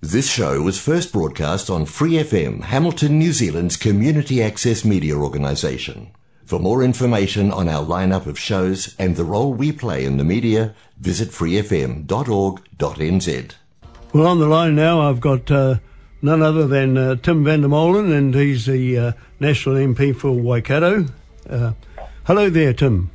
This 0.00 0.30
show 0.30 0.62
was 0.62 0.80
first 0.80 1.12
broadcast 1.12 1.68
on 1.68 1.84
Free 1.84 2.12
FM, 2.12 2.62
Hamilton, 2.62 3.18
New 3.18 3.32
Zealand's 3.32 3.76
community 3.76 4.40
access 4.40 4.84
media 4.84 5.16
organisation. 5.16 6.12
For 6.44 6.60
more 6.60 6.84
information 6.84 7.50
on 7.50 7.68
our 7.68 7.84
lineup 7.84 8.26
of 8.26 8.38
shows 8.38 8.94
and 8.96 9.16
the 9.16 9.24
role 9.24 9.52
we 9.52 9.72
play 9.72 10.04
in 10.04 10.16
the 10.16 10.22
media, 10.22 10.72
visit 11.00 11.30
freefm.org.nz. 11.30 12.06
Well, 14.12 14.26
on 14.28 14.38
the 14.38 14.46
line 14.46 14.76
now, 14.76 15.00
I've 15.00 15.20
got 15.20 15.50
uh, 15.50 15.78
none 16.22 16.42
other 16.42 16.68
than 16.68 16.96
uh, 16.96 17.16
Tim 17.16 17.42
van 17.42 17.62
de 17.62 17.68
Molen, 17.68 18.12
and 18.12 18.32
he's 18.36 18.66
the 18.66 18.96
uh, 18.96 19.12
National 19.40 19.74
MP 19.74 20.14
for 20.14 20.30
Waikato. 20.30 21.06
Uh, 21.50 21.72
hello 22.24 22.48
there, 22.48 22.72
Tim. 22.72 23.10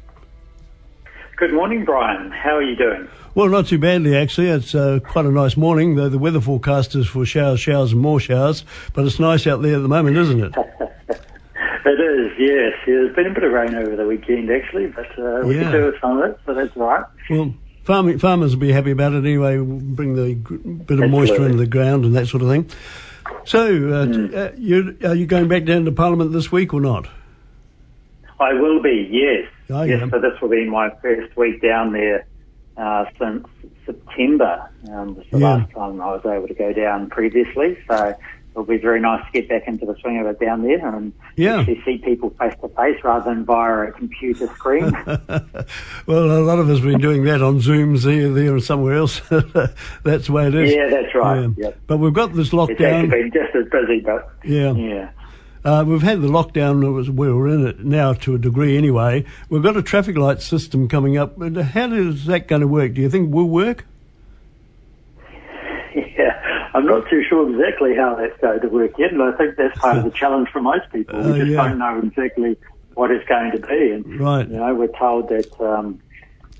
Good 1.37 1.53
morning, 1.53 1.85
Brian. 1.85 2.29
How 2.31 2.57
are 2.57 2.61
you 2.61 2.75
doing? 2.75 3.07
Well, 3.35 3.49
not 3.49 3.65
too 3.65 3.79
badly, 3.79 4.15
actually. 4.15 4.49
It's 4.49 4.75
uh, 4.75 4.99
quite 5.03 5.25
a 5.25 5.31
nice 5.31 5.57
morning, 5.57 5.95
though 5.95 6.09
the 6.09 6.19
weather 6.19 6.39
forecast 6.39 6.93
is 6.93 7.07
for 7.07 7.25
showers, 7.25 7.59
showers, 7.59 7.91
and 7.91 8.01
more 8.01 8.19
showers. 8.19 8.63
But 8.93 9.05
it's 9.05 9.19
nice 9.19 9.47
out 9.47 9.63
there 9.63 9.75
at 9.75 9.81
the 9.81 9.87
moment, 9.87 10.17
isn't 10.17 10.39
it? 10.39 10.53
it 11.09 11.99
is, 11.99 12.31
yes. 12.37 12.73
Yeah, 12.85 12.93
there's 12.93 13.15
been 13.15 13.27
a 13.27 13.33
bit 13.33 13.43
of 13.43 13.51
rain 13.51 13.73
over 13.73 13.95
the 13.95 14.05
weekend, 14.05 14.51
actually, 14.51 14.87
but 14.87 15.07
uh, 15.17 15.41
we 15.47 15.55
yeah. 15.55 15.63
can 15.63 15.71
do 15.71 15.85
with 15.85 15.99
some 15.99 16.21
of 16.21 16.29
it, 16.29 16.39
so 16.45 16.53
that's 16.53 16.77
all 16.77 16.83
right. 16.83 17.05
Well, 17.31 17.55
farming, 17.85 18.19
farmers 18.19 18.55
will 18.55 18.61
be 18.61 18.71
happy 18.71 18.91
about 18.91 19.13
it 19.13 19.25
anyway, 19.25 19.57
bring 19.57 20.13
the 20.13 20.35
bit 20.35 20.99
of 20.99 21.09
moisture 21.09 21.43
into 21.43 21.57
the 21.57 21.65
ground 21.65 22.05
and 22.05 22.15
that 22.15 22.27
sort 22.27 22.43
of 22.43 22.49
thing. 22.49 22.69
So, 23.45 23.65
uh, 23.65 24.05
mm. 24.05 24.59
you, 24.59 24.95
are 25.05 25.15
you 25.15 25.25
going 25.25 25.47
back 25.47 25.65
down 25.65 25.85
to 25.85 25.91
Parliament 25.91 26.33
this 26.33 26.51
week 26.51 26.71
or 26.71 26.81
not? 26.81 27.07
I 28.39 28.53
will 28.53 28.79
be, 28.79 29.09
yes. 29.09 29.49
Oh, 29.71 29.81
yes, 29.81 30.07
so 30.11 30.19
this 30.19 30.39
will 30.39 30.49
be 30.49 30.69
my 30.69 30.91
first 31.01 31.35
week 31.35 31.63
down 31.63 31.93
there 31.93 32.27
uh, 32.77 33.05
since 33.19 33.47
September. 33.85 34.69
Um, 34.89 35.15
was 35.15 35.25
the 35.31 35.39
yeah. 35.39 35.55
last 35.55 35.71
time 35.71 36.01
I 36.01 36.11
was 36.13 36.25
able 36.25 36.47
to 36.47 36.53
go 36.53 36.73
down 36.73 37.09
previously. 37.09 37.77
So 37.87 38.15
it'll 38.53 38.63
be 38.63 38.77
very 38.77 38.99
nice 38.99 39.25
to 39.25 39.31
get 39.31 39.49
back 39.49 39.67
into 39.67 39.85
the 39.85 39.95
swing 39.99 40.19
of 40.19 40.27
it 40.27 40.39
down 40.39 40.61
there 40.61 40.95
and 40.95 41.11
yeah. 41.35 41.59
actually 41.59 41.81
see 41.83 41.97
people 41.97 42.29
face 42.39 42.53
to 42.61 42.69
face 42.69 43.03
rather 43.03 43.33
than 43.33 43.45
via 43.45 43.89
a 43.89 43.91
computer 43.91 44.47
screen. 44.47 44.91
well, 46.05 46.31
a 46.31 46.43
lot 46.43 46.59
of 46.59 46.69
us 46.69 46.77
have 46.77 46.87
been 46.87 47.01
doing 47.01 47.23
that 47.23 47.41
on 47.41 47.59
Zooms 47.59 48.03
here, 48.09 48.29
there, 48.31 48.53
and 48.53 48.63
somewhere 48.63 48.95
else. 48.95 49.21
that's 50.03 50.27
the 50.27 50.31
way 50.31 50.47
it 50.47 50.55
is. 50.55 50.73
Yeah, 50.73 50.89
that's 50.89 51.15
right. 51.15 51.41
Yeah. 51.41 51.49
Yep. 51.57 51.79
But 51.87 51.97
we've 51.97 52.13
got 52.13 52.33
this 52.33 52.49
lockdown. 52.49 52.69
It's 52.71 52.81
actually 52.81 53.07
been 53.07 53.31
just 53.31 53.55
as 53.55 53.65
busy, 53.71 53.99
but 54.01 54.29
yeah, 54.43 54.71
yeah. 54.73 55.09
Uh, 55.65 55.83
we've 55.87 56.01
had 56.01 56.21
the 56.21 56.27
lockdown, 56.27 57.13
we're 57.15 57.47
in 57.47 57.65
it 57.65 57.79
now 57.79 58.11
to 58.11 58.35
a 58.35 58.37
degree 58.37 58.77
anyway. 58.77 59.23
We've 59.49 59.63
got 59.63 59.77
a 59.77 59.81
traffic 59.81 60.17
light 60.17 60.41
system 60.41 60.89
coming 60.89 61.17
up. 61.17 61.41
How 61.41 61.93
is 61.93 62.25
that 62.25 62.47
going 62.47 62.61
to 62.61 62.67
work? 62.67 62.95
Do 62.95 63.01
you 63.01 63.09
think 63.09 63.33
will 63.33 63.49
work? 63.49 63.85
Yeah, 65.95 66.69
I'm 66.73 66.85
not 66.85 67.07
too 67.07 67.23
sure 67.27 67.49
exactly 67.51 67.95
how 67.95 68.15
that's 68.15 68.39
going 68.39 68.61
to 68.61 68.67
work 68.67 68.97
yet, 68.97 69.11
and 69.11 69.21
I 69.21 69.31
think 69.33 69.57
that's 69.57 69.77
part 69.77 69.97
of 69.97 70.03
the 70.03 70.11
challenge 70.19 70.49
for 70.49 70.61
most 70.61 70.91
people. 70.91 71.19
We 71.21 71.31
uh, 71.31 71.37
just 71.37 71.51
yeah. 71.51 71.67
don't 71.67 71.77
know 71.77 72.01
exactly 72.03 72.57
what 72.95 73.11
it's 73.11 73.27
going 73.27 73.51
to 73.51 73.59
be. 73.59 73.91
And, 73.91 74.19
right. 74.19 74.47
You 74.47 74.57
know, 74.57 74.73
we're 74.73 74.87
told 74.97 75.29
that 75.29 75.59
um, 75.61 75.99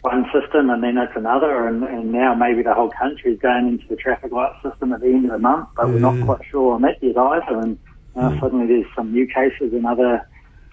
one 0.01 0.25
system 0.33 0.69
and 0.69 0.83
then 0.83 0.97
it's 0.97 1.15
another, 1.15 1.67
and, 1.67 1.83
and 1.83 2.11
now 2.11 2.35
maybe 2.35 2.61
the 2.61 2.73
whole 2.73 2.89
country 2.89 3.33
is 3.33 3.39
going 3.39 3.67
into 3.69 3.87
the 3.87 3.95
traffic 3.95 4.31
light 4.31 4.53
system 4.61 4.91
at 4.93 5.01
the 5.01 5.07
end 5.07 5.25
of 5.25 5.31
the 5.31 5.39
month, 5.39 5.69
but 5.75 5.87
yeah. 5.87 5.93
we're 5.93 5.99
not 5.99 6.25
quite 6.25 6.45
sure 6.49 6.73
on 6.73 6.81
that 6.81 7.01
yet 7.01 7.17
either. 7.17 7.59
And 7.59 7.79
uh, 8.16 8.30
mm. 8.30 8.39
Suddenly 8.39 8.67
there's 8.67 8.95
some 8.95 9.11
new 9.11 9.28
cases 9.28 9.73
in 9.73 9.86
other 9.86 10.28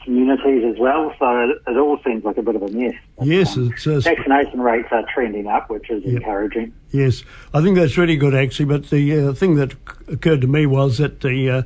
communities 0.05 0.65
as 0.65 0.79
well, 0.79 1.15
so 1.19 1.41
it, 1.41 1.63
it 1.67 1.77
all 1.77 1.99
seems 2.05 2.25
like 2.25 2.37
a 2.37 2.43
bit 2.43 2.57
of 2.57 2.63
a 2.63 2.69
mess. 2.69 2.95
Yes, 3.23 3.57
um, 3.57 3.73
it's, 3.73 3.87
uh, 3.87 4.01
vaccination 4.01 4.61
rates 4.61 4.89
are 4.91 5.05
trending 5.13 5.47
up, 5.47 5.71
which 5.71 5.91
is 5.91 6.03
yep. 6.05 6.17
encouraging. 6.17 6.73
Yes, 6.91 7.23
I 7.53 7.63
think 7.63 7.77
that's 7.77 7.97
really 7.97 8.17
good 8.17 8.35
actually. 8.35 8.67
But 8.67 8.91
the 8.91 9.19
uh, 9.19 9.33
thing 9.33 9.57
that 9.57 9.75
occurred 10.09 10.41
to 10.43 10.47
me 10.47 10.67
was 10.67 10.99
that 10.99 11.21
the 11.21 11.51
uh, 11.51 11.63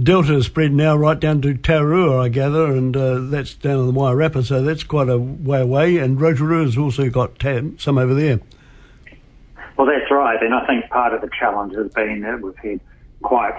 Delta 0.00 0.36
is 0.36 0.46
spread 0.46 0.72
now 0.72 0.96
right 0.96 1.18
down 1.18 1.40
to 1.42 1.54
Tararua, 1.54 2.24
I 2.24 2.28
gather, 2.28 2.66
and 2.66 2.96
uh, 2.96 3.18
that's 3.20 3.54
down 3.54 3.80
in 3.80 3.86
the 3.86 3.92
Wairarapa, 3.92 4.44
so 4.44 4.62
that's 4.62 4.84
quite 4.84 5.08
a 5.08 5.18
way 5.18 5.60
away. 5.60 5.96
And 5.98 6.18
Rotorua's 6.18 6.76
also 6.76 7.08
got 7.08 7.38
tam- 7.38 7.78
some 7.78 7.98
over 7.98 8.14
there. 8.14 8.40
Well, 9.76 9.86
that's 9.86 10.10
right, 10.10 10.42
and 10.42 10.54
I 10.54 10.66
think 10.66 10.88
part 10.90 11.14
of 11.14 11.20
the 11.20 11.30
challenge 11.38 11.74
has 11.74 11.90
been 11.92 12.20
that 12.22 12.40
we've 12.40 12.56
had 12.56 12.80
quite 13.22 13.58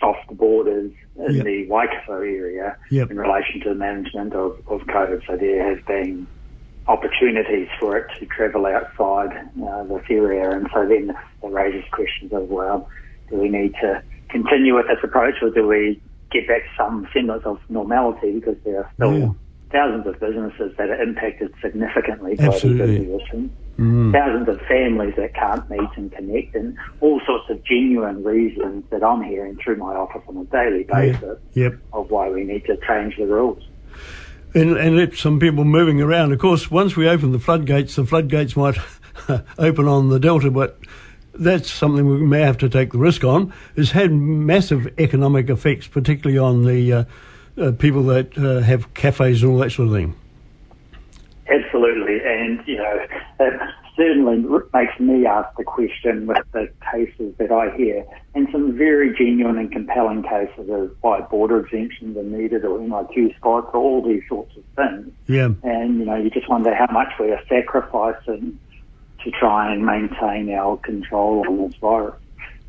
soft 0.00 0.28
borders 0.36 0.92
in 1.16 1.34
yep. 1.34 1.44
the 1.44 1.66
Waikato 1.66 2.14
area 2.14 2.76
yep. 2.90 3.10
in 3.10 3.18
relation 3.18 3.60
to 3.60 3.70
the 3.70 3.74
management 3.74 4.34
of, 4.34 4.58
of 4.68 4.80
COVID. 4.82 5.26
So 5.26 5.36
there 5.36 5.74
has 5.74 5.84
been 5.86 6.26
opportunities 6.86 7.68
for 7.78 7.98
it 7.98 8.08
to 8.18 8.26
travel 8.26 8.66
outside 8.66 9.36
uh, 9.62 9.82
this 9.84 10.04
area. 10.08 10.50
And 10.50 10.68
so 10.72 10.86
then 10.86 11.10
it 11.42 11.46
raises 11.46 11.84
questions 11.92 12.32
of, 12.32 12.48
well, 12.48 12.88
do 13.28 13.36
we 13.36 13.48
need 13.48 13.74
to 13.82 14.02
continue 14.30 14.74
with 14.74 14.86
this 14.86 14.98
approach 15.02 15.34
or 15.42 15.50
do 15.50 15.66
we 15.66 16.00
get 16.30 16.46
back 16.48 16.62
some 16.76 17.08
semblance 17.12 17.44
of 17.44 17.58
normality 17.68 18.32
because 18.32 18.56
there 18.64 18.78
are 18.78 18.90
still 18.94 19.18
yeah. 19.18 19.28
Thousands 19.70 20.06
of 20.06 20.18
businesses 20.20 20.76
that 20.78 20.90
are 20.90 21.02
impacted 21.02 21.54
significantly 21.60 22.36
by 22.36 22.44
Absolutely. 22.44 22.98
the 22.98 23.04
situation 23.04 23.56
mm. 23.78 24.12
thousands 24.12 24.48
of 24.48 24.60
families 24.66 25.14
that 25.16 25.34
can't 25.34 25.68
meet 25.70 25.88
and 25.96 26.12
connect, 26.12 26.54
and 26.54 26.76
all 27.00 27.20
sorts 27.26 27.48
of 27.50 27.62
genuine 27.64 28.22
reasons 28.24 28.84
that 28.90 29.02
I'm 29.02 29.22
hearing 29.22 29.56
through 29.62 29.76
my 29.76 29.94
office 29.94 30.22
on 30.28 30.36
a 30.36 30.44
daily 30.44 30.84
basis 30.84 31.38
yeah. 31.54 31.64
yep. 31.64 31.78
of 31.92 32.10
why 32.10 32.28
we 32.28 32.44
need 32.44 32.64
to 32.66 32.76
change 32.86 33.16
the 33.16 33.26
rules. 33.26 33.62
And, 34.54 34.76
and 34.76 34.96
let 34.96 35.14
some 35.14 35.38
people 35.38 35.64
moving 35.64 36.00
around. 36.00 36.32
Of 36.32 36.38
course, 36.38 36.70
once 36.70 36.96
we 36.96 37.08
open 37.08 37.32
the 37.32 37.38
floodgates, 37.38 37.96
the 37.96 38.06
floodgates 38.06 38.56
might 38.56 38.78
open 39.58 39.86
on 39.86 40.08
the 40.08 40.18
Delta, 40.18 40.50
but 40.50 40.78
that's 41.34 41.70
something 41.70 42.06
we 42.06 42.26
may 42.26 42.40
have 42.40 42.58
to 42.58 42.68
take 42.68 42.92
the 42.92 42.98
risk 42.98 43.24
on. 43.24 43.52
It's 43.76 43.90
had 43.90 44.10
massive 44.10 44.88
economic 44.98 45.50
effects, 45.50 45.86
particularly 45.86 46.38
on 46.38 46.64
the 46.64 46.92
uh, 46.92 47.04
uh, 47.60 47.72
people 47.72 48.02
that 48.04 48.36
uh, 48.38 48.60
have 48.60 48.92
cafes 48.94 49.42
and 49.42 49.52
all 49.52 49.58
that 49.58 49.70
sort 49.70 49.88
of 49.88 49.94
thing. 49.94 50.14
Absolutely, 51.48 52.20
and 52.24 52.62
you 52.66 52.76
know, 52.76 53.06
it 53.40 53.60
certainly 53.96 54.36
makes 54.72 55.00
me 55.00 55.26
ask 55.26 55.48
the 55.56 55.64
question 55.64 56.26
with 56.26 56.44
the 56.52 56.70
cases 56.92 57.34
that 57.38 57.50
I 57.50 57.74
hear, 57.76 58.04
and 58.34 58.48
some 58.52 58.76
very 58.76 59.16
genuine 59.16 59.58
and 59.58 59.72
compelling 59.72 60.22
cases 60.22 60.70
of 60.70 60.94
why 61.00 61.20
border 61.22 61.60
exemptions 61.60 62.16
are 62.16 62.22
needed 62.22 62.64
or 62.64 62.78
MIQ 62.78 63.36
spots 63.36 63.68
or 63.72 63.80
all 63.80 64.02
these 64.06 64.22
sorts 64.28 64.56
of 64.56 64.64
things. 64.76 65.12
Yeah. 65.26 65.50
And 65.62 65.98
you 65.98 66.04
know, 66.04 66.16
you 66.16 66.30
just 66.30 66.48
wonder 66.48 66.74
how 66.74 66.92
much 66.92 67.12
we 67.18 67.32
are 67.32 67.42
sacrificing 67.48 68.58
to 69.24 69.30
try 69.32 69.72
and 69.72 69.84
maintain 69.84 70.50
our 70.50 70.76
control 70.76 71.44
on 71.48 71.68
this 71.68 71.76
virus. 71.80 72.14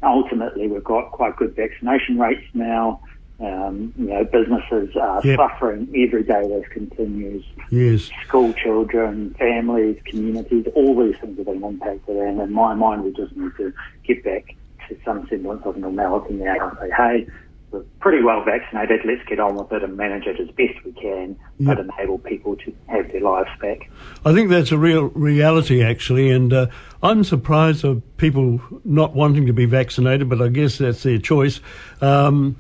Ultimately, 0.02 0.68
we've 0.68 0.84
got 0.84 1.12
quite 1.12 1.36
good 1.36 1.56
vaccination 1.56 2.18
rates 2.18 2.46
now. 2.54 3.02
Um, 3.42 3.94
you 3.98 4.08
know, 4.08 4.26
businesses 4.26 4.96
are 4.98 5.22
yep. 5.24 5.38
suffering 5.38 5.88
every 5.96 6.24
day 6.24 6.42
this 6.48 6.68
continues. 6.72 7.46
Yes. 7.70 8.10
School 8.28 8.54
children, 8.54 9.34
families, 9.40 9.98
communities, 10.06 10.66
all 10.76 11.02
these 11.02 11.18
things 11.22 11.40
are 11.40 11.46
being 11.46 11.64
impacted. 11.64 12.18
And 12.18 12.42
in 12.42 12.52
my 12.52 12.74
mind, 12.74 13.04
we 13.04 13.14
just 13.14 13.36
need 13.38 13.52
to 13.58 13.74
get 14.06 14.24
back 14.26 14.56
to 14.90 14.98
some 15.06 15.26
semblance 15.30 15.66
of 15.66 15.78
normality 15.78 16.34
now 16.34 16.70
and 16.70 16.78
say, 16.80 16.90
hey, 16.98 17.28
we're 17.72 17.84
pretty 18.00 18.24
well 18.24 18.44
vaccinated. 18.44 19.02
Let's 19.06 19.24
get 19.28 19.40
on 19.40 19.56
with 19.56 19.72
it 19.72 19.84
and 19.84 19.96
manage 19.96 20.26
it 20.26 20.40
as 20.40 20.48
best 20.50 20.84
we 20.84 20.92
can, 20.94 21.40
yep. 21.60 21.78
but 21.78 21.80
enable 21.80 22.18
people 22.18 22.56
to 22.58 22.76
have 22.88 23.12
their 23.12 23.22
lives 23.22 23.50
back. 23.62 23.90
I 24.26 24.34
think 24.34 24.50
that's 24.50 24.72
a 24.72 24.78
real 24.78 25.10
reality, 25.10 25.84
actually, 25.84 26.30
and 26.30 26.52
uh, 26.52 26.68
I'm 27.04 27.24
surprised 27.24 27.86
of 27.86 28.02
people 28.18 28.60
not 28.84 29.14
wanting 29.14 29.46
to 29.46 29.54
be 29.54 29.66
vaccinated, 29.66 30.28
but 30.28 30.42
I 30.42 30.50
guess 30.50 30.80
that's 30.80 31.04
their 31.04 31.20
choice. 31.20 31.62
Um, 32.02 32.58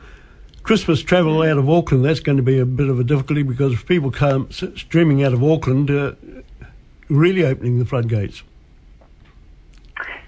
Christmas 0.69 1.01
travel 1.01 1.41
out 1.41 1.57
of 1.57 1.67
Auckland, 1.67 2.05
that's 2.05 2.19
going 2.19 2.37
to 2.37 2.43
be 2.43 2.59
a 2.59 2.65
bit 2.65 2.89
of 2.89 2.99
a 2.99 3.03
difficulty 3.03 3.41
because 3.41 3.73
if 3.73 3.87
people 3.87 4.11
come 4.11 4.51
streaming 4.51 5.23
out 5.23 5.33
of 5.33 5.43
Auckland, 5.43 5.89
uh, 5.89 6.11
really 7.09 7.43
opening 7.43 7.79
the 7.79 7.85
floodgates. 7.85 8.43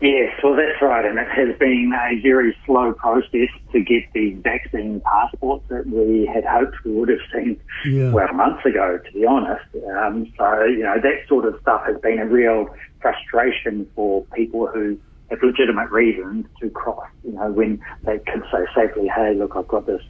Yes, 0.02 0.34
well, 0.44 0.56
that's 0.56 0.81
right, 0.81 1.06
and 1.06 1.19
it 1.19 1.28
has 1.28 1.56
been 1.59 1.94
a 1.94 2.19
very 2.22 2.57
slow 2.66 2.91
process 2.91 3.49
to 3.72 3.82
get 3.82 4.11
the 4.14 4.34
vaccine 4.34 4.99
passports 5.02 5.64
that 5.70 5.85
we 5.85 6.26
had 6.26 6.44
hoped 6.44 6.76
we 6.84 6.91
would 6.94 7.09
have 7.09 7.20
seen, 7.32 7.61
yeah. 7.85 8.11
well, 8.11 8.34
months 8.34 8.66
ago, 8.66 8.97
to 8.97 9.11
be 9.11 9.23
honest. 9.23 9.64
Um, 9.96 10.26
so, 10.40 10.64
you 10.64 10.82
know, 10.82 10.96
that 11.03 11.28
sort 11.28 11.46
of 11.46 11.61
stuff 11.61 11.84
has 11.85 12.02
been 12.02 12.17
a 12.17 12.26
real 12.26 12.67
frustration 12.99 13.87
for 13.96 14.26
people 14.34 14.66
who 14.66 14.97
have 15.29 15.44
legitimate 15.44 15.91
reasons 15.91 16.47
to 16.61 16.72
cross, 16.72 17.08
you 17.23 17.34
know, 17.34 17.52
when 17.52 17.79
they 18.05 18.17
can 18.17 18.44
say 18.52 18.66
safely, 18.73 19.08
hey, 19.08 19.35
look, 19.35 19.55
I've 19.55 19.67
got 19.67 19.85
this 19.85 20.02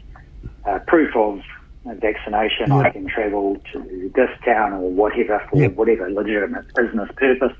uh, 0.66 0.80
proof 0.88 1.16
of 1.16 1.42
vaccination, 1.86 2.68
yep. 2.70 2.86
I 2.86 2.90
can 2.92 3.08
travel 3.08 3.58
to 3.74 4.12
this 4.16 4.30
town 4.46 4.74
or 4.74 4.90
whatever 4.90 5.46
for 5.50 5.58
yep. 5.58 5.74
whatever 5.74 6.10
legitimate 6.12 6.74
business 6.76 7.10
purpose. 7.16 7.58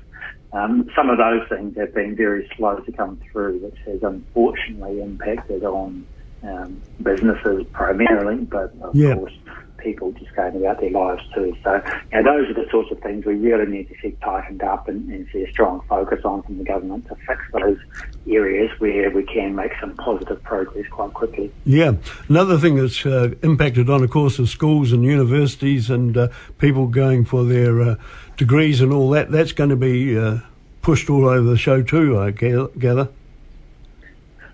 Um, 0.52 0.88
some 0.94 1.08
of 1.08 1.18
those 1.18 1.48
things 1.48 1.76
have 1.78 1.94
been 1.94 2.14
very 2.14 2.48
slow 2.56 2.76
to 2.76 2.92
come 2.92 3.20
through, 3.30 3.58
which 3.58 3.78
has 3.86 4.02
unfortunately 4.02 5.00
impacted 5.00 5.64
on 5.64 6.06
um, 6.42 6.82
businesses 7.02 7.64
primarily, 7.72 8.44
but 8.44 8.72
of 8.82 8.94
yep. 8.94 9.16
course 9.16 9.32
people 9.82 10.12
just 10.12 10.34
going 10.34 10.56
about 10.56 10.80
their 10.80 10.90
lives 10.90 11.22
too. 11.34 11.56
So, 11.62 11.82
you 12.12 12.22
know, 12.22 12.32
those 12.32 12.50
are 12.50 12.54
the 12.54 12.68
sorts 12.70 12.90
of 12.90 13.00
things 13.00 13.24
we 13.24 13.34
really 13.34 13.70
need 13.70 13.88
to 13.88 13.94
see 14.00 14.16
tightened 14.22 14.62
up 14.62 14.88
and, 14.88 15.08
and 15.10 15.26
see 15.32 15.42
a 15.42 15.50
strong 15.50 15.80
focus 15.88 16.20
on 16.24 16.42
from 16.42 16.58
the 16.58 16.64
government 16.64 17.08
to 17.08 17.16
fix 17.26 17.40
those 17.52 17.78
areas 18.28 18.70
where 18.78 19.10
we 19.10 19.24
can 19.24 19.54
make 19.54 19.72
some 19.80 19.94
positive 19.96 20.42
progress 20.42 20.86
quite 20.90 21.12
quickly. 21.14 21.52
Yeah. 21.64 21.94
Another 22.28 22.58
thing 22.58 22.76
that's 22.76 23.04
uh, 23.04 23.34
impacted 23.42 23.90
on, 23.90 24.02
of 24.02 24.10
course, 24.10 24.38
is 24.38 24.50
schools 24.50 24.92
and 24.92 25.04
universities 25.04 25.90
and 25.90 26.16
uh, 26.16 26.28
people 26.58 26.86
going 26.86 27.24
for 27.24 27.44
their 27.44 27.80
uh, 27.80 27.96
degrees 28.36 28.80
and 28.80 28.92
all 28.92 29.10
that. 29.10 29.30
That's 29.30 29.52
going 29.52 29.70
to 29.70 29.76
be 29.76 30.18
uh, 30.18 30.38
pushed 30.82 31.10
all 31.10 31.28
over 31.28 31.48
the 31.48 31.58
show 31.58 31.82
too, 31.82 32.18
I 32.18 32.30
gather. 32.30 33.08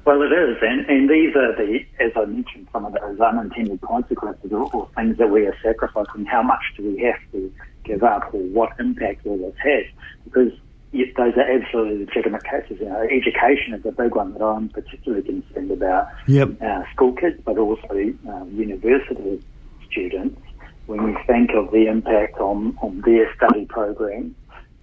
Well, 0.08 0.22
it 0.22 0.32
is, 0.32 0.56
and, 0.62 0.86
and 0.86 1.10
these 1.10 1.36
are 1.36 1.54
the, 1.54 1.80
as 2.00 2.12
I 2.16 2.24
mentioned, 2.24 2.66
some 2.72 2.86
of 2.86 2.94
those 2.94 3.20
unintended 3.20 3.82
consequences 3.82 4.50
or, 4.50 4.70
or 4.72 4.88
things 4.96 5.18
that 5.18 5.28
we 5.28 5.44
are 5.44 5.54
sacrificing. 5.62 6.24
How 6.24 6.42
much 6.42 6.62
do 6.78 6.82
we 6.82 7.02
have 7.02 7.20
to 7.32 7.52
give 7.84 8.02
up, 8.02 8.32
or 8.32 8.40
what 8.40 8.70
impact 8.80 9.26
will 9.26 9.36
this 9.36 9.54
have? 9.62 9.84
Because 10.24 10.52
those 10.94 11.34
are 11.36 11.52
absolutely 11.52 12.06
legitimate 12.06 12.42
cases. 12.44 12.78
You 12.80 12.86
know, 12.86 13.02
education 13.02 13.74
is 13.74 13.84
a 13.84 13.92
big 13.92 14.14
one 14.14 14.32
that 14.32 14.42
I'm 14.42 14.70
particularly 14.70 15.24
concerned 15.24 15.72
about. 15.72 16.08
Yep. 16.26 16.62
Uh, 16.62 16.84
school 16.94 17.12
kids, 17.12 17.38
but 17.44 17.58
also 17.58 18.14
um, 18.30 18.50
university 18.56 19.44
students. 19.90 20.40
When 20.86 21.04
we 21.04 21.18
think 21.26 21.50
of 21.54 21.70
the 21.70 21.86
impact 21.86 22.38
on, 22.38 22.78
on 22.80 23.02
their 23.02 23.30
study 23.36 23.66
program, 23.66 24.34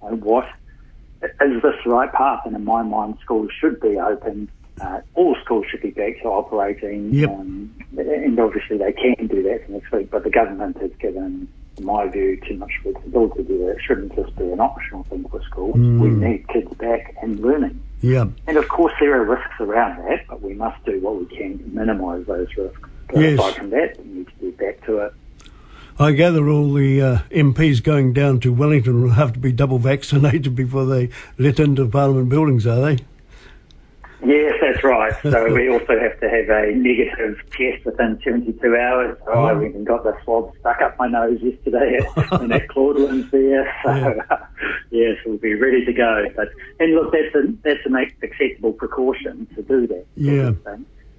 uh, 0.04 0.10
what 0.10 0.46
is 1.24 1.62
this 1.64 1.74
the 1.84 1.90
right 1.90 2.14
path? 2.14 2.42
And 2.46 2.56
in 2.56 2.64
my 2.64 2.84
mind, 2.84 3.18
schools 3.24 3.50
should 3.60 3.80
be 3.80 3.98
open 3.98 4.52
uh, 4.82 5.02
all 5.14 5.36
schools 5.44 5.66
should 5.70 5.82
be 5.82 5.92
back 5.92 6.22
to 6.22 6.28
operating, 6.28 7.14
yep. 7.14 7.30
um, 7.30 7.74
and 7.98 8.40
obviously 8.40 8.78
they 8.78 8.92
can 8.92 9.28
do 9.28 9.42
that 9.44 9.70
next 9.70 9.92
week. 9.92 10.12
But 10.12 10.24
the 10.24 10.30
government 10.30 10.78
has 10.82 10.92
given, 11.00 11.48
in 11.78 11.86
my 11.86 12.08
view, 12.08 12.40
too 12.48 12.58
much 12.58 12.72
flexibility 12.84 13.44
to 13.44 13.44
do 13.44 13.58
that. 13.60 13.78
It 13.78 13.82
shouldn't 13.86 14.16
just 14.16 14.36
be 14.36 14.52
an 14.52 14.60
optional 14.60 15.04
thing 15.06 15.28
for 15.30 15.42
schools. 15.44 15.76
Mm. 15.76 16.00
We 16.00 16.10
need 16.10 16.48
kids 16.50 16.74
back 16.76 17.16
and 17.22 17.40
learning. 17.40 17.82
Yeah. 18.02 18.26
And 18.48 18.58
of 18.58 18.68
course, 18.68 18.94
there 19.00 19.20
are 19.20 19.24
risks 19.24 19.60
around 19.60 19.98
that, 20.06 20.28
but 20.28 20.42
we 20.42 20.54
must 20.54 20.84
do 20.86 21.00
what 21.00 21.18
we 21.20 21.26
can 21.26 21.58
to 21.58 21.66
minimise 21.66 22.26
those 22.28 22.48
risks. 22.58 22.80
But 23.08 23.20
yes. 23.20 23.40
aside 23.40 23.56
from 23.56 23.70
that, 23.70 23.98
we 24.00 24.06
need 24.06 24.28
to 24.28 24.34
get 24.42 24.58
back 24.58 24.86
to 24.88 24.98
it. 25.00 25.14
I 25.98 26.12
gather 26.12 26.50
all 26.50 26.74
the 26.74 27.02
uh, 27.02 27.18
MPs 27.32 27.82
going 27.82 28.12
down 28.12 28.42
to 28.42 28.52
Wellington 28.52 29.02
will 29.02 29.12
have 29.12 29.32
to 29.32 29.40
be 29.40 29.54
double 29.54 29.80
vaccinated 29.80 30.54
before 30.56 30.86
they 30.86 31.10
let 31.38 31.60
into 31.60 31.88
Parliament 31.88 32.28
buildings, 32.28 32.68
are 32.68 32.82
they? 32.82 33.04
Yes, 34.26 34.55
that's 34.66 34.84
right. 34.84 35.14
So 35.22 35.46
we 35.54 35.70
also 35.70 36.00
have 36.00 36.20
to 36.20 36.30
have 36.30 36.50
a 36.50 36.72
negative 36.76 37.38
test 37.52 37.86
within 37.86 38.20
72 38.24 38.76
hours. 38.76 39.18
So 39.26 39.32
oh. 39.32 39.46
I 39.46 39.66
even 39.66 39.84
got 39.84 40.04
the 40.04 40.16
swab 40.24 40.52
stuck 40.60 40.82
up 40.82 40.98
my 40.98 41.08
nose 41.08 41.40
yesterday 41.42 42.00
at, 42.18 42.42
and 42.42 42.54
at 42.54 42.68
Claudelands 42.68 43.30
there. 43.32 43.74
So 43.86 43.92
yeah. 43.94 44.48
yes, 44.90 45.18
we'll 45.26 45.38
be 45.38 45.54
ready 45.54 45.86
to 45.86 45.94
go. 45.94 46.26
But 46.36 46.50
and 46.80 46.96
look, 46.96 47.12
that's 47.12 47.36
a 47.36 47.52
that's 47.64 47.86
an 47.86 47.96
acceptable 47.96 48.74
precaution 48.74 49.48
to 49.56 49.62
do 49.62 49.88
that. 49.88 50.06
Yeah. 50.16 50.52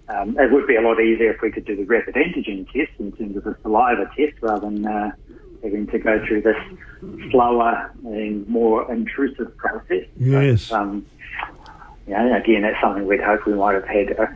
Um, 0.08 0.37
it 0.38 0.52
would 0.52 0.66
be 0.66 0.76
a 0.76 0.81
lot 0.81 1.00
easier 1.00 1.32
if 1.32 1.40
we 1.43 1.50
could 1.50 1.64
do 1.64 1.76
the 1.76 1.84
rapid 1.84 2.14
antigen 2.14 2.66
test 2.72 2.93
in 2.98 3.12
terms 3.12 3.37
of 3.37 3.44
the 3.44 3.56
saliva 3.62 4.08
test 4.16 4.40
rather 4.40 4.70
than 4.70 4.87
uh, 4.87 5.10
having 5.62 5.87
to 5.88 5.98
go 5.98 6.25
through 6.26 6.43
this 6.43 6.56
slower 7.31 7.90
and 8.04 8.48
more 8.48 8.90
intrusive 8.93 9.56
process. 9.56 10.06
Yes. 10.19 10.69
But, 10.69 10.81
um, 10.81 11.06
you 12.06 12.14
know, 12.14 12.37
again, 12.37 12.62
that's 12.62 12.81
something 12.81 13.06
we'd 13.06 13.20
hope 13.20 13.47
we 13.47 13.55
might 13.55 13.75
have 13.75 13.87
had 13.87 14.19
uh, 14.19 14.26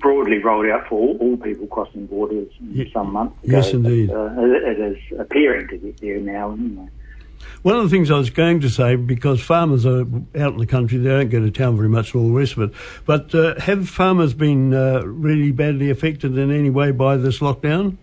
broadly 0.00 0.38
rolled 0.38 0.66
out 0.66 0.88
for 0.88 0.98
all, 0.98 1.16
all 1.18 1.36
people 1.36 1.66
crossing 1.66 2.06
borders 2.06 2.48
some 2.92 3.12
months 3.12 3.44
ago. 3.44 3.56
Yes, 3.56 3.72
indeed. 3.72 4.08
But, 4.08 4.16
uh, 4.16 4.40
it, 4.40 4.78
it 4.78 4.80
is 4.80 5.20
appearing 5.20 5.68
to 5.68 5.76
get 5.76 6.00
there 6.00 6.18
now. 6.18 6.52
Anyway. 6.52 6.88
One 7.62 7.76
of 7.76 7.82
the 7.82 7.90
things 7.90 8.10
I 8.10 8.16
was 8.16 8.30
going 8.30 8.60
to 8.60 8.70
say, 8.70 8.96
because 8.96 9.40
farmers 9.42 9.84
are 9.84 10.00
out 10.00 10.54
in 10.54 10.58
the 10.58 10.66
country, 10.66 10.98
they 10.98 11.10
don't 11.10 11.28
go 11.28 11.40
to 11.40 11.50
town 11.50 11.76
very 11.76 11.88
much 11.88 12.14
and 12.14 12.22
all 12.22 12.28
the 12.28 12.34
rest 12.34 12.56
of 12.56 12.62
it, 12.62 12.72
but 13.04 13.34
uh, 13.34 13.58
have 13.60 13.88
farmers 13.88 14.32
been 14.32 14.72
uh, 14.72 15.02
really 15.04 15.52
badly 15.52 15.90
affected 15.90 16.38
in 16.38 16.50
any 16.50 16.70
way 16.70 16.90
by 16.90 17.16
this 17.16 17.40
lockdown? 17.40 17.96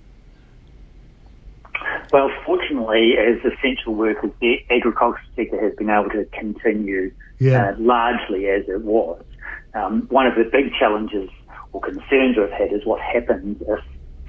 Fortunately, 2.88 3.18
as 3.18 3.54
essential 3.54 3.96
workers, 3.96 4.32
the 4.40 4.58
agriculture 4.70 5.20
sector 5.36 5.62
has 5.62 5.76
been 5.76 5.90
able 5.90 6.10
to 6.10 6.26
continue 6.32 7.12
yeah. 7.40 7.72
uh, 7.72 7.76
largely 7.80 8.48
as 8.48 8.64
it 8.68 8.82
was. 8.82 9.22
Um, 9.74 10.08
one 10.10 10.26
of 10.26 10.36
the 10.36 10.46
big 10.50 10.72
challenges 10.80 11.30
or 11.74 11.82
concerns 11.82 12.38
we've 12.38 12.50
had 12.50 12.72
is 12.72 12.86
what 12.86 13.02
happens 13.02 13.62
if 13.68 13.80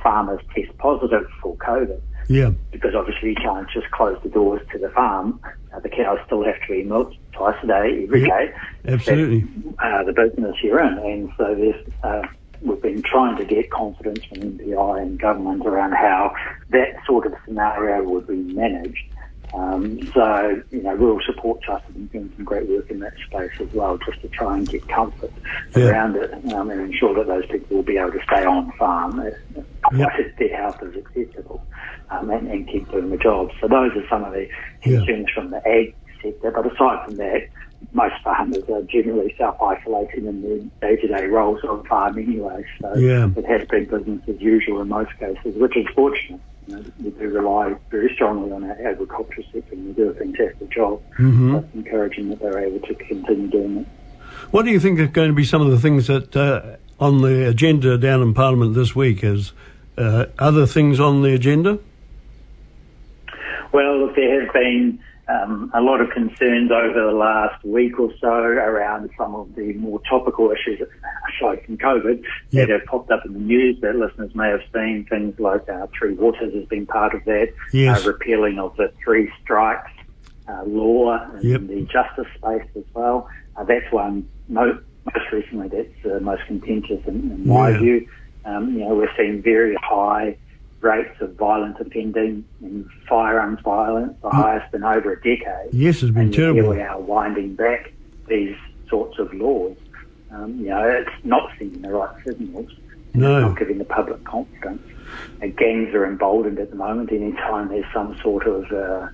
farmers 0.03 0.41
test 0.55 0.77
positive 0.79 1.27
for 1.41 1.57
COVID. 1.57 2.01
Yeah. 2.29 2.51
Because 2.73 2.95
obviously 2.97 3.31
you 3.31 3.37
can't 3.37 3.69
just 3.71 3.91
close 3.93 4.19
the 4.23 4.29
doors 4.29 4.61
to 4.73 4.79
the 4.79 4.91
farm. 4.91 5.41
Uh, 5.75 5.81
the 5.81 5.89
cows 5.89 6.19
still 6.27 6.45
have 6.45 6.61
to 6.67 6.69
be 6.69 6.83
milked 6.83 7.17
twice 7.33 7.57
a 7.63 7.67
day, 7.67 8.05
every 8.05 8.23
yep. 8.23 8.29
day. 8.29 8.55
Absolutely. 8.93 9.41
That's, 9.41 9.77
uh, 9.79 10.03
the 10.05 10.13
business 10.13 10.57
you're 10.63 10.83
in. 10.83 10.99
And 10.99 11.31
so 11.39 11.55
there's, 11.55 11.87
uh, 12.03 12.27
we've 12.63 12.83
been 12.83 13.03
trying 13.03 13.37
to 13.37 13.45
get 13.45 13.71
confidence 13.71 14.25
from 14.25 14.39
MPI 14.39 15.03
and 15.03 15.19
government 15.19 15.67
around 15.67 15.93
how 15.93 16.35
that 16.71 17.05
sort 17.07 17.27
of 17.27 17.35
scenario 17.45 18.03
would 18.03 18.27
be 18.27 18.37
managed. 18.37 19.05
Um, 19.55 20.01
so, 20.13 20.63
you 20.71 20.83
know, 20.83 20.95
rural 20.95 21.21
support 21.25 21.63
trust 21.63 21.85
have 21.87 21.95
been 21.95 22.07
doing 22.09 22.33
some 22.37 22.45
great 22.45 22.69
work 22.69 22.91
in 22.91 23.01
that 23.01 23.15
space 23.27 23.53
as 23.61 23.73
well, 23.73 23.99
just 24.05 24.21
to 24.21 24.29
try 24.29 24.59
and 24.59 24.69
get 24.69 24.87
comfort 24.89 25.33
yeah. 25.75 25.87
around 25.87 26.17
it 26.17 26.33
um, 26.53 26.71
and 26.71 26.81
ensure 26.81 27.15
that 27.15 27.27
those 27.27 27.47
people 27.47 27.79
will 27.79 27.83
be 27.83 27.97
able 27.97 28.13
to 28.13 28.23
stay 28.25 28.45
on 28.45 28.71
farm 28.73 29.21
if, 29.21 29.35
yep. 29.97 30.11
if 30.19 30.37
their 30.37 30.55
health 30.55 30.83
is 30.83 30.97
acceptable 30.97 31.65
um, 32.11 32.31
and, 32.31 32.49
and, 32.51 32.69
keep 32.69 32.91
doing 32.91 33.09
the 33.09 33.17
job. 33.17 33.51
So 33.61 33.69
those 33.69 33.93
are 33.97 34.07
some 34.11 34.25
of 34.25 34.33
the 34.33 34.49
concerns 34.83 35.29
yeah. 35.29 35.35
from 35.35 35.51
the 35.51 35.67
ag 35.67 35.95
sector. 36.23 36.51
But 36.51 36.67
aside 36.73 37.07
from 37.07 37.17
that, 37.17 37.49
most 37.93 38.15
farmers 38.23 38.65
are 38.69 38.83
generally 38.83 39.35
self-isolating 39.39 40.27
in 40.27 40.43
their 40.43 40.59
day-to-day 40.91 41.27
roles 41.27 41.63
on 41.65 41.85
farm 41.87 42.19
anyway. 42.19 42.65
So 42.81 42.95
yeah. 42.97 43.31
it 43.37 43.45
has 43.47 43.67
been 43.69 43.87
business 43.87 44.23
as 44.29 44.41
usual 44.41 44.83
in 44.83 44.89
most 44.89 45.17
cases, 45.19 45.57
which 45.57 45.77
is 45.77 45.87
fortunate. 45.95 46.41
You 46.67 46.77
know, 46.77 46.85
we 47.03 47.11
do 47.11 47.29
rely 47.29 47.75
very 47.91 48.13
strongly 48.15 48.53
on 48.53 48.65
our 48.65 48.87
agriculture 48.87 49.43
sector 49.53 49.75
and 49.75 49.89
they 49.89 49.93
do 49.93 50.11
a 50.11 50.15
fantastic 50.15 50.71
job. 50.71 51.03
Mm-hmm. 51.13 51.53
So 51.53 51.59
it's 51.61 51.75
encouraging 51.75 52.29
that 52.31 52.41
they're 52.41 52.59
able 52.59 52.87
to 52.87 52.95
continue 52.95 53.49
doing 53.49 53.79
it. 53.79 53.87
What 54.51 54.65
do 54.65 54.71
you 54.71 54.81
think 54.81 55.01
are 55.01 55.07
going 55.07 55.29
to 55.29 55.35
be 55.35 55.45
some 55.45 55.63
of 55.63 55.71
the 55.71 55.79
things 55.79 56.07
that 56.09 56.37
uh, 56.37 56.77
on 57.03 57.23
the 57.23 57.49
agenda 57.49 57.97
down 57.97 58.23
in 58.23 58.35
Parliament 58.35 58.75
this 58.75 58.95
week? 58.95 59.25
Is 59.25 59.53
uh, 59.97 60.27
other 60.39 60.67
things 60.67 61.01
on 61.01 61.23
the 61.23 61.35
agenda? 61.35 61.79
Well, 63.73 63.99
look, 63.99 64.17
there 64.17 64.45
have 64.45 64.53
been 64.53 64.99
um, 65.29 65.71
a 65.75 65.81
lot 65.81 66.01
of 66.01 66.11
concerns 66.11 66.71
over 66.71 67.11
the 67.11 67.17
last 67.17 67.63
week 67.63 67.99
or 67.99 68.11
so 68.19 68.29
around 68.29 69.11
some 69.19 69.35
of 69.35 69.55
the 69.55 69.75
more 69.75 70.01
topical 70.09 70.51
issues 70.51 70.81
aside 70.81 71.65
from 71.67 71.77
COVID 71.77 72.25
yep. 72.51 72.69
that 72.69 72.73
have 72.73 72.87
popped 72.87 73.11
up 73.11 73.27
in 73.27 73.35
the 73.35 73.39
news 73.39 73.79
that 73.83 73.95
listeners 73.97 74.35
may 74.35 74.49
have 74.49 74.63
seen. 74.73 75.07
Things 75.09 75.39
like 75.39 75.69
uh, 75.69 75.87
Three 75.99 76.15
Waters 76.15 76.55
has 76.55 76.65
been 76.67 76.87
part 76.87 77.15
of 77.15 77.25
that, 77.27 77.53
yes. 77.73 78.05
uh, 78.05 78.09
repealing 78.09 78.59
of 78.59 78.75
the 78.77 78.91
three 79.05 79.31
strikes 79.43 79.91
uh, 80.49 80.63
law 80.65 81.23
in 81.37 81.49
yep. 81.49 81.61
the 81.67 81.83
justice 81.83 82.33
space 82.37 82.69
as 82.75 82.85
well. 82.95 83.29
Uh, 83.57 83.65
that's 83.65 83.93
one 83.93 84.27
most, 84.49 84.81
recently 85.31 85.69
that's 85.69 86.07
uh, 86.07 86.21
most 86.21 86.43
contentious 86.47 87.07
in, 87.07 87.33
in 87.33 87.47
my 87.47 87.71
yeah. 87.71 87.79
view. 87.79 88.09
Um, 88.47 88.73
you 88.73 88.81
know, 88.81 88.95
we're 88.95 89.15
seeing 89.15 89.43
very 89.43 89.77
high 89.83 90.39
rates 90.81 91.21
of 91.21 91.35
violent 91.35 91.79
offending 91.81 92.45
and 92.61 92.89
firearms 93.09 93.61
violence, 93.61 94.15
the 94.23 94.29
mm. 94.29 94.33
highest 94.33 94.73
in 94.75 94.85
over 94.85 95.13
a 95.13 95.17
decade. 95.17 95.73
Yes, 95.73 96.03
it's 96.03 96.13
been 96.13 96.25
and 96.25 96.35
terrible. 96.35 96.63
Here 96.63 96.71
we 96.71 96.81
are 96.83 97.01
winding 97.01 97.55
back 97.55 97.93
these 98.29 98.57
sorts 98.89 99.19
of 99.19 99.33
laws. 99.35 99.77
Um, 100.31 100.59
you 100.59 100.67
know, 100.67 100.83
it's 100.83 101.25
not 101.25 101.51
sending 101.59 101.83
the 101.83 101.91
right 101.91 102.15
signals. 102.25 102.71
No. 103.15 103.39
It's 103.39 103.49
not 103.49 103.59
giving 103.59 103.79
the 103.79 103.85
public 103.85 104.25
confidence. 104.25 104.83
And 105.41 105.57
gangs 105.57 105.95
are 105.95 106.07
emboldened 106.07 106.59
at 106.59 106.71
the 106.71 106.77
moment. 106.77 107.11
Anytime 107.11 107.69
there's 107.69 107.91
some 107.93 108.17
sort 108.23 108.47
of 108.47 108.71
uh, 108.71 109.09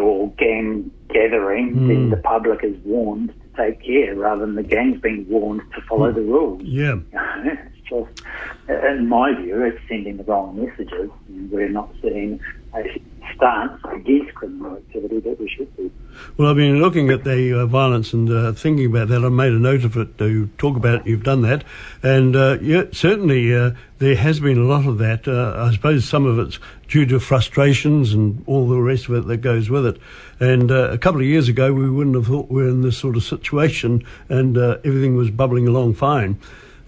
or 0.00 0.30
gang 0.32 0.90
gathering, 1.08 1.74
mm. 1.74 1.88
then 1.88 2.10
the 2.10 2.16
public 2.16 2.64
is 2.64 2.76
warned 2.84 3.28
to 3.28 3.62
take 3.62 3.84
care 3.84 4.14
rather 4.14 4.46
than 4.46 4.54
the 4.54 4.62
gangs 4.62 5.00
being 5.00 5.28
warned 5.28 5.60
to 5.74 5.82
follow 5.82 6.10
mm. 6.10 6.14
the 6.14 6.22
rules. 6.22 6.62
Yeah. 6.62 6.96
just, 7.92 8.22
in 8.68 9.08
my 9.08 9.34
view, 9.34 9.62
it's 9.62 9.78
sending 9.88 10.16
the 10.16 10.24
wrong 10.24 10.64
messages. 10.64 11.10
We're 11.28 11.68
not 11.68 11.90
seeing 12.00 12.40
a 12.74 13.02
stance 13.34 13.80
against 13.90 14.34
criminal 14.34 14.76
activity 14.76 15.20
that 15.20 15.38
we 15.38 15.48
should 15.48 15.74
be. 15.76 15.90
Well, 16.36 16.48
I've 16.48 16.56
been 16.56 16.80
looking 16.80 17.10
at 17.10 17.24
the 17.24 17.60
uh, 17.60 17.66
violence 17.66 18.12
and 18.12 18.30
uh, 18.30 18.52
thinking 18.52 18.86
about 18.86 19.08
that. 19.08 19.24
I 19.24 19.28
made 19.28 19.52
a 19.52 19.58
note 19.58 19.84
of 19.84 19.96
it 19.96 20.18
to 20.18 20.48
talk 20.58 20.76
about 20.76 21.00
it. 21.00 21.06
You've 21.06 21.22
done 21.22 21.42
that. 21.42 21.64
And 22.02 22.34
uh, 22.36 22.58
yeah, 22.60 22.84
certainly 22.92 23.54
uh, 23.54 23.72
there 23.98 24.16
has 24.16 24.40
been 24.40 24.58
a 24.58 24.64
lot 24.64 24.86
of 24.86 24.98
that. 24.98 25.28
Uh, 25.28 25.66
I 25.66 25.72
suppose 25.72 26.08
some 26.08 26.26
of 26.26 26.38
it's 26.38 26.58
due 26.88 27.06
to 27.06 27.20
frustrations 27.20 28.12
and 28.12 28.42
all 28.46 28.68
the 28.68 28.80
rest 28.80 29.08
of 29.08 29.14
it 29.14 29.26
that 29.26 29.38
goes 29.38 29.70
with 29.70 29.86
it. 29.86 29.98
And 30.40 30.70
uh, 30.70 30.90
a 30.90 30.98
couple 30.98 31.20
of 31.20 31.26
years 31.26 31.48
ago, 31.48 31.72
we 31.72 31.88
wouldn't 31.90 32.16
have 32.16 32.26
thought 32.26 32.50
we 32.50 32.62
were 32.62 32.68
in 32.68 32.82
this 32.82 32.98
sort 32.98 33.16
of 33.16 33.22
situation 33.22 34.04
and 34.28 34.56
everything 34.56 35.16
was 35.16 35.30
bubbling 35.30 35.68
along 35.68 35.94
fine. 35.94 36.38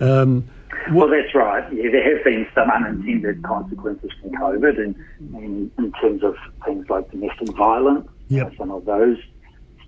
Um, 0.01 0.49
Well, 0.93 1.09
that's 1.09 1.35
right. 1.35 1.65
Yeah, 1.73 1.91
there 1.91 2.17
have 2.17 2.25
been 2.25 2.47
some 2.55 2.71
unintended 2.71 3.43
consequences 3.43 4.11
from 4.21 4.31
COVID, 4.33 4.79
and, 4.79 4.95
and 5.35 5.71
in 5.79 5.93
terms 6.01 6.23
of 6.23 6.37
things 6.65 6.87
like 6.89 7.11
domestic 7.11 7.55
violence. 7.57 8.09
Yep. 8.29 8.55
some 8.57 8.71
of 8.71 8.87
those 8.87 9.19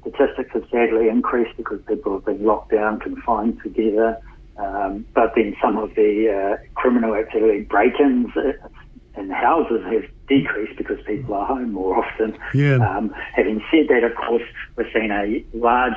statistics 0.00 0.50
have 0.52 0.64
sadly 0.70 1.08
increased 1.08 1.56
because 1.56 1.80
people 1.88 2.12
have 2.12 2.24
been 2.24 2.44
locked 2.44 2.72
down, 2.72 3.00
confined 3.00 3.60
together. 3.62 4.20
Um, 4.58 5.04
but 5.14 5.32
then 5.34 5.56
some 5.62 5.76
of 5.76 5.94
the 5.94 6.30
uh, 6.58 6.62
criminal 6.74 7.14
activity, 7.14 7.62
break-ins 7.62 8.30
in 9.16 9.30
houses 9.30 9.82
have 9.90 10.04
decreased 10.28 10.76
because 10.76 10.98
people 11.06 11.34
are 11.34 11.46
home 11.46 11.72
more 11.72 12.04
often. 12.04 12.38
Yeah. 12.54 12.76
Um, 12.76 13.14
having 13.34 13.62
said 13.70 13.88
that, 13.88 14.04
of 14.04 14.14
course, 14.16 14.42
we're 14.76 14.90
seeing 14.92 15.10
a 15.10 15.44
large 15.56 15.94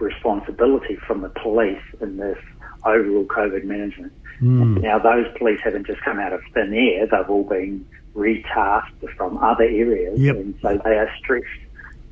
responsibility 0.00 0.96
from 1.06 1.20
the 1.20 1.28
police 1.28 1.82
in 2.00 2.16
this 2.16 2.38
overall 2.84 3.24
COVID 3.24 3.64
management. 3.64 4.12
Mm. 4.40 4.82
Now, 4.82 4.98
those 4.98 5.26
police 5.38 5.60
haven't 5.62 5.86
just 5.86 6.00
come 6.02 6.18
out 6.18 6.32
of 6.32 6.40
thin 6.54 6.74
air; 6.74 7.06
they've 7.06 7.30
all 7.30 7.44
been 7.44 7.86
retasked 8.14 9.08
from 9.16 9.38
other 9.38 9.64
areas, 9.64 10.18
yep. 10.18 10.36
and 10.36 10.54
so 10.60 10.80
they 10.84 10.98
are 10.98 11.10
stretched 11.18 11.46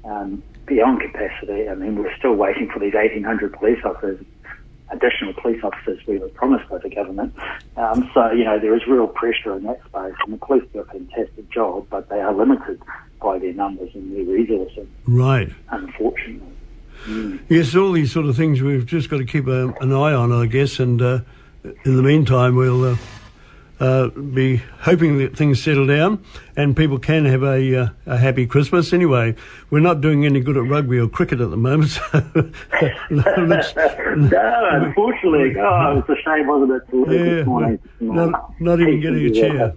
um, 0.04 0.42
beyond 0.66 1.00
capacity. 1.00 1.68
I 1.68 1.74
mean, 1.74 1.96
we're 1.96 2.16
still 2.16 2.34
waiting 2.34 2.70
for 2.72 2.78
these 2.78 2.94
1,800 2.94 3.52
police 3.52 3.80
officers, 3.84 4.24
additional 4.90 5.34
police 5.34 5.62
officers 5.62 5.98
we 6.06 6.18
were 6.18 6.28
promised 6.28 6.68
by 6.70 6.78
the 6.78 6.88
government. 6.88 7.34
Um, 7.76 8.10
so, 8.14 8.30
you 8.30 8.44
know, 8.44 8.58
there 8.58 8.74
is 8.74 8.86
real 8.86 9.06
pressure 9.06 9.56
in 9.56 9.64
that 9.64 9.80
space, 9.88 10.14
and 10.24 10.34
the 10.34 10.38
police 10.38 10.64
do 10.72 10.80
a 10.80 10.84
fantastic 10.84 11.50
job, 11.50 11.86
but 11.90 12.08
they 12.08 12.20
are 12.20 12.34
limited 12.34 12.80
by 13.20 13.38
their 13.38 13.52
numbers 13.52 13.90
and 13.94 14.14
their 14.14 14.24
resources. 14.24 14.86
Right. 15.06 15.52
Unfortunately. 15.70 16.46
Mm. 17.04 17.40
Yes, 17.48 17.74
all 17.74 17.92
these 17.92 18.12
sort 18.12 18.26
of 18.26 18.36
things 18.36 18.60
we've 18.60 18.86
just 18.86 19.08
got 19.08 19.18
to 19.18 19.24
keep 19.24 19.46
a, 19.46 19.68
an 19.80 19.92
eye 19.92 20.12
on, 20.12 20.32
I 20.32 20.46
guess, 20.46 20.78
and 20.78 21.00
uh, 21.00 21.20
in 21.84 21.96
the 21.96 22.02
meantime, 22.02 22.56
we'll. 22.56 22.84
Uh, 22.84 22.96
uh, 23.80 24.08
be 24.08 24.56
hoping 24.80 25.18
that 25.18 25.36
things 25.36 25.62
settle 25.62 25.86
down 25.86 26.22
and 26.54 26.76
people 26.76 26.98
can 26.98 27.24
have 27.24 27.42
a, 27.42 27.76
uh, 27.76 27.88
a 28.06 28.18
happy 28.18 28.46
Christmas. 28.46 28.92
Anyway, 28.92 29.34
we're 29.70 29.80
not 29.80 30.02
doing 30.02 30.26
any 30.26 30.40
good 30.40 30.56
at 30.58 30.64
rugby 30.64 30.98
or 30.98 31.08
cricket 31.08 31.40
at 31.40 31.50
the 31.50 31.56
moment. 31.56 31.98
So 32.80 32.88
no, 33.10 34.68
unfortunately, 34.70 35.54
oh, 35.60 35.98
it's 35.98 36.08
a 36.08 36.16
shame, 36.24 36.46
wasn't 36.46 36.72
it? 36.72 36.82
Yeah, 37.10 37.76
not, 38.00 38.60
not 38.60 38.80
even 38.80 39.00
getting 39.00 39.26
a 39.26 39.30
chair. 39.30 39.74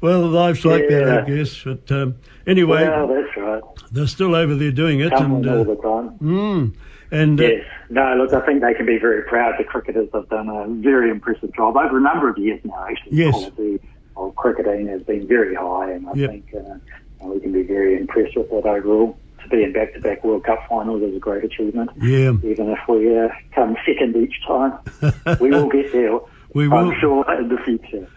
well, 0.00 0.20
life's 0.28 0.64
like 0.64 0.84
yeah. 0.88 1.04
that, 1.04 1.24
I 1.24 1.30
guess. 1.30 1.62
But 1.64 1.90
um, 1.90 2.16
anyway, 2.46 2.88
well, 2.88 3.08
that's 3.08 3.36
right. 3.36 3.62
They're 3.90 4.06
still 4.06 4.34
over 4.34 4.54
there 4.54 4.70
doing 4.70 5.00
it, 5.00 5.10
Come 5.10 5.36
and 5.36 5.48
all 5.48 5.64
the 5.64 5.76
time. 5.76 6.18
Mm, 6.18 6.76
and 7.12 7.38
uh, 7.38 7.44
yes, 7.44 7.66
no, 7.90 8.14
look, 8.16 8.32
I 8.32 8.44
think 8.44 8.62
they 8.62 8.72
can 8.72 8.86
be 8.86 8.98
very 8.98 9.22
proud. 9.22 9.54
The 9.58 9.64
cricketers 9.64 10.08
have 10.14 10.28
done 10.30 10.48
a 10.48 10.66
very 10.66 11.10
impressive 11.10 11.54
job 11.54 11.76
over 11.76 11.98
a 11.98 12.00
number 12.00 12.28
of 12.28 12.38
years 12.38 12.60
now. 12.64 12.86
Actually, 12.88 13.18
yes. 13.18 13.34
the 13.34 13.50
quality 13.50 13.80
of 14.16 14.36
cricketing 14.36 14.88
has 14.88 15.02
been 15.02 15.28
very 15.28 15.54
high, 15.54 15.92
and 15.92 16.08
I 16.08 16.12
yep. 16.14 16.30
think 16.30 16.54
uh, 16.54 17.26
we 17.26 17.38
can 17.40 17.52
be 17.52 17.62
very 17.64 17.98
impressed 17.98 18.36
with 18.36 18.48
that 18.50 18.66
overall. 18.66 19.18
To 19.42 19.48
be 19.48 19.62
in 19.62 19.72
back-to-back 19.72 20.24
World 20.24 20.44
Cup 20.44 20.60
finals 20.68 21.02
is 21.02 21.16
a 21.16 21.18
great 21.18 21.44
achievement. 21.44 21.90
Yeah. 22.00 22.30
Even 22.44 22.70
if 22.70 22.78
we 22.88 23.18
uh, 23.18 23.28
come 23.52 23.76
second 23.84 24.16
each 24.16 24.40
time, 24.46 24.78
we 25.40 25.50
will 25.50 25.68
get 25.68 25.92
there. 25.92 26.18
We 26.54 26.68
will. 26.68 26.90
I'm 26.90 27.00
sure 27.00 27.40
in 27.40 27.48
the 27.48 27.58
future. 27.58 28.08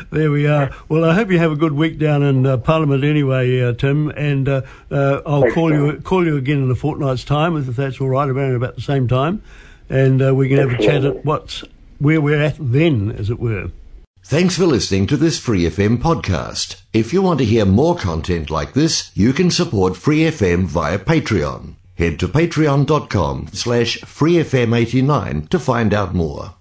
there 0.10 0.30
we 0.30 0.46
are. 0.46 0.70
Well, 0.88 1.04
I 1.04 1.14
hope 1.14 1.30
you 1.30 1.38
have 1.38 1.52
a 1.52 1.56
good 1.56 1.72
week 1.72 1.98
down 1.98 2.22
in 2.22 2.46
uh, 2.46 2.58
Parliament 2.58 3.04
anyway, 3.04 3.60
uh, 3.60 3.72
Tim. 3.72 4.10
And 4.10 4.48
uh, 4.48 4.62
uh 4.90 5.22
I'll 5.24 5.42
Thanks, 5.42 5.54
call 5.54 5.70
Tim. 5.70 5.86
you 5.86 6.00
call 6.00 6.26
you 6.26 6.36
again 6.36 6.62
in 6.62 6.70
a 6.70 6.74
fortnight's 6.74 7.24
time, 7.24 7.56
if 7.56 7.66
that's 7.76 8.00
all 8.00 8.08
right, 8.08 8.28
around 8.28 8.54
about 8.54 8.76
the 8.76 8.82
same 8.82 9.08
time, 9.08 9.42
and 9.88 10.22
uh, 10.22 10.34
we 10.34 10.48
can 10.48 10.58
have 10.58 10.72
a 10.72 10.82
chat 10.82 11.04
at 11.04 11.24
what's 11.24 11.64
where 11.98 12.20
we're 12.20 12.42
at 12.42 12.56
then, 12.58 13.12
as 13.12 13.30
it 13.30 13.38
were. 13.38 13.70
Thanks 14.22 14.56
for 14.56 14.66
listening 14.66 15.06
to 15.08 15.16
this 15.16 15.38
Free 15.38 15.62
FM 15.62 15.98
podcast. 15.98 16.82
If 16.92 17.12
you 17.12 17.22
want 17.22 17.38
to 17.38 17.44
hear 17.44 17.64
more 17.64 17.96
content 17.96 18.50
like 18.50 18.74
this, 18.74 19.10
you 19.14 19.32
can 19.32 19.50
support 19.50 19.96
Free 19.96 20.20
FM 20.20 20.66
via 20.66 20.98
Patreon. 20.98 21.74
Head 21.96 22.18
to 22.20 22.28
patreon.com 22.28 23.48
slash 23.52 23.98
freefm89 23.98 25.48
to 25.48 25.58
find 25.58 25.92
out 25.92 26.14
more. 26.14 26.54